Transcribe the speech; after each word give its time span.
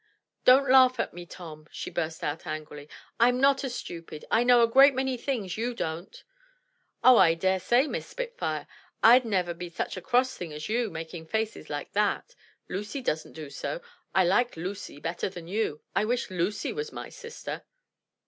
"Don't 0.45 0.67
laugh 0.67 0.99
at 0.99 1.13
me, 1.13 1.27
Tom," 1.27 1.67
she 1.71 1.91
burst 1.91 2.23
out 2.23 2.47
angrily; 2.47 2.89
"Tm 3.19 3.35
not 3.39 3.63
a 3.63 3.69
stupid. 3.69 4.25
I 4.31 4.43
know 4.43 4.63
a 4.63 4.67
great 4.67 4.95
many 4.95 5.15
things 5.15 5.57
you 5.59 5.75
don't." 5.75 6.23
"Oh, 7.03 7.17
I 7.17 7.35
daresay. 7.35 7.85
Miss 7.85 8.07
Spitfire! 8.07 8.65
I'd 9.03 9.25
never 9.25 9.53
be 9.53 9.69
such 9.69 9.97
a 9.97 10.01
cross 10.01 10.35
thing 10.35 10.53
as 10.53 10.67
you, 10.67 10.89
making 10.89 11.27
faces 11.27 11.69
like 11.69 11.93
that. 11.93 12.33
Lucy 12.67 13.01
doesn't 13.03 13.33
do 13.33 13.51
so. 13.51 13.79
I 14.15 14.23
like 14.23 14.57
Lucy 14.57 14.99
better 14.99 15.29
than 15.29 15.47
you. 15.47 15.81
I 15.95 16.05
wish 16.05 16.31
Lucy 16.31 16.73
was 16.73 16.91
my 16.91 17.09
sister." 17.09 17.61